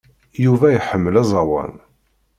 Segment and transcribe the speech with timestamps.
[0.43, 1.73] Yuba iḥemmel aẓawan.